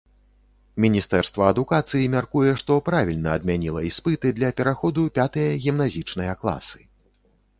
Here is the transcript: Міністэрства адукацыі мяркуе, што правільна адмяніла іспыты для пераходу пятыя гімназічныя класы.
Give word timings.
Міністэрства 0.83 1.49
адукацыі 1.53 2.07
мяркуе, 2.13 2.53
што 2.61 2.77
правільна 2.89 3.29
адмяніла 3.39 3.85
іспыты 3.91 4.33
для 4.39 4.49
пераходу 4.61 5.01
пятыя 5.17 5.51
гімназічныя 5.67 6.33
класы. 6.41 6.79